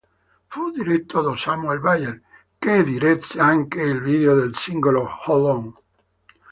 [0.47, 2.19] Fu diretto da Samuel Bayer
[2.57, 5.73] che diresse anche il video del singolo "Hold On".